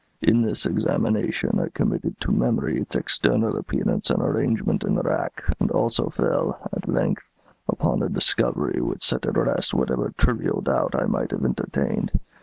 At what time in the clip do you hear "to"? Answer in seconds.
2.21-2.31